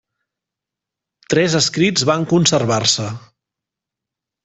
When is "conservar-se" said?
2.35-3.11